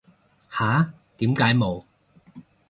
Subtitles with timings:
[0.49, 0.93] 吓？
[1.17, 1.83] 點解冇